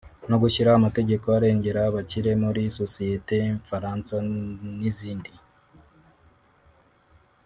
[0.29, 4.15] no gushyiraho amategeko arengera abakire muri sosiyete nfaransa
[4.79, 5.31] n’izindi